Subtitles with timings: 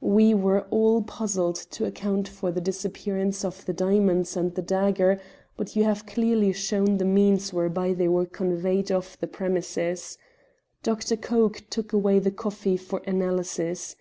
[0.00, 5.20] We were all puzzled to account for the disappearance of the diamonds and the dagger,
[5.58, 10.16] but you have clearly shown the means whereby they were conveyed off the premises.
[10.82, 11.16] Dr.
[11.16, 13.94] Coke took away the coffee for analysis.